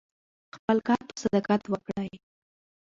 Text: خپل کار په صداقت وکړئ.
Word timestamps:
خپل 0.55 0.77
کار 0.87 1.01
په 1.07 1.13
صداقت 1.23 1.61
وکړئ. 1.67 2.11